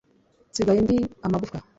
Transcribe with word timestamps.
nsigaye 0.49 0.79
ndi 0.83 0.97
amagufwa 1.25 1.57